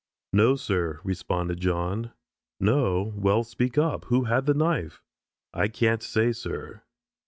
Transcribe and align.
"No, 0.33 0.55
sir," 0.55 0.99
responded 1.03 1.59
John. 1.59 2.11
"No? 2.59 3.13
Well, 3.15 3.43
speak 3.43 3.77
up. 3.77 4.05
Who 4.05 4.23
had 4.23 4.47
the 4.47 4.55
knife?" 4.55 5.03
"I 5.53 5.67
can't 5.67 6.01
say, 6.01 6.31
sir." 6.31 6.81